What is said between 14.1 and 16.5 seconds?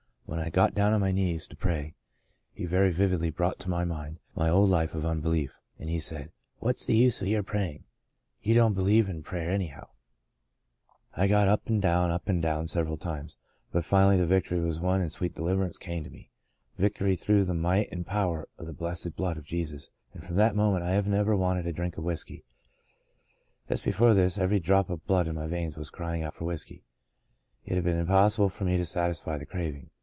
the victory was won and sweet deliv erance came to me—